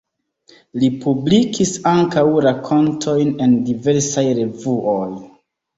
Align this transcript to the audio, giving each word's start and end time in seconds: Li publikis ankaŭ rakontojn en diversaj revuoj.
Li 0.83 0.87
publikis 1.03 1.75
ankaŭ 1.91 2.25
rakontojn 2.49 3.33
en 3.47 3.55
diversaj 3.71 4.27
revuoj. 4.43 5.11